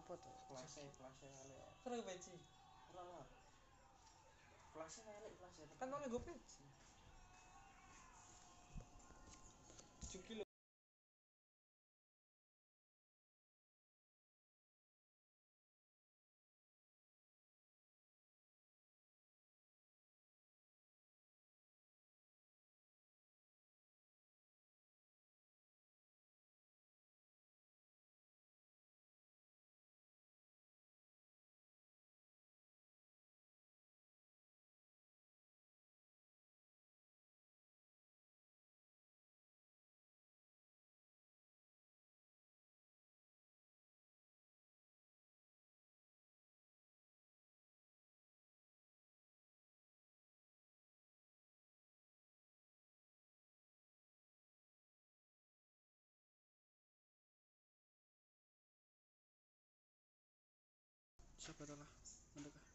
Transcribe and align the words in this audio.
apa 0.00 0.16
tuh 0.16 0.34
flase 0.48 0.82
flase 0.96 1.28
elek 1.44 1.60
Terus 1.84 2.00
peci. 2.08 2.34
ora 2.96 3.20
flase 4.72 5.00
elek 5.04 5.32
flase 5.36 5.62
Kan 5.76 5.92
oleh 5.92 6.08
gue 6.08 6.22
peci. 6.24 6.64
Siapa 61.40 61.64
tuh 61.64 61.76
lah 61.80 61.88
Mendek. 62.36 62.69